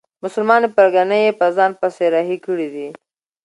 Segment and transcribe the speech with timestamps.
[0.23, 2.87] مسلمانې پرګنې یې په ځان پسې رهي کړي دي.